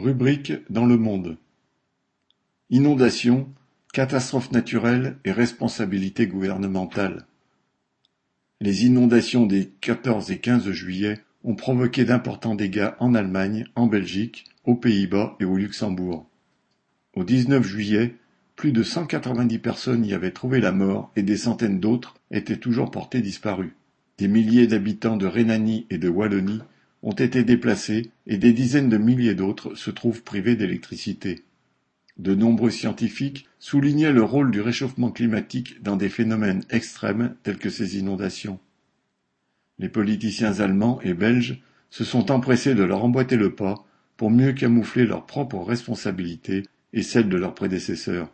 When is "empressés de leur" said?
42.30-43.02